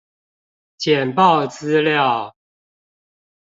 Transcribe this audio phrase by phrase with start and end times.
[0.79, 2.33] 簡報資料